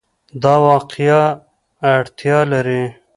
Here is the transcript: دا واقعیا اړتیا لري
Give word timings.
دا 0.41 0.53
واقعیا 0.67 1.21
اړتیا 1.93 2.37
لري 2.53 2.83